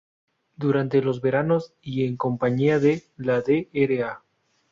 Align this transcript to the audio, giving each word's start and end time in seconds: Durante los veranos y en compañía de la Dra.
Durante 0.55 0.99
los 1.03 1.21
veranos 1.21 1.75
y 1.79 2.05
en 2.05 2.17
compañía 2.17 2.79
de 2.79 3.03
la 3.17 3.41
Dra. 3.43 4.23